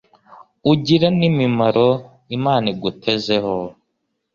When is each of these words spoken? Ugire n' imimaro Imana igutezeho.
Ugire 0.71 1.07
n' 1.17 1.25
imimaro 1.29 1.87
Imana 2.37 2.65
igutezeho. 2.73 3.55